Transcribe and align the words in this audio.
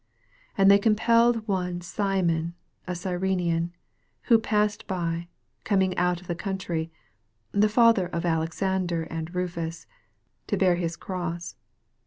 21 0.55 0.55
And 0.63 0.71
they 0.71 0.79
compel 0.79 1.33
one 1.45 1.79
Simon 1.79 2.55
a 2.87 2.95
Cyrenian, 2.95 3.71
who 4.23 4.39
passed 4.39 4.87
by, 4.87 5.27
coming 5.63 5.95
out 5.95 6.19
of 6.19 6.25
the 6.25 6.33
country, 6.33 6.89
the 7.51 7.69
Father 7.69 8.07
of 8.07 8.23
Alexan 8.25 8.87
der 8.87 9.03
and 9.11 9.29
Eufus, 9.35 9.85
to 10.47 10.57
bear 10.57 10.73
his 10.73 10.95
cross. 10.95 11.55